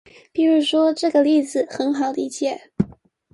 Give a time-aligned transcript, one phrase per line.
[0.33, 2.71] 譬如說，這個例子很好理解